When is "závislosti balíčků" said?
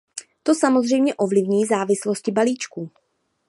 1.65-2.91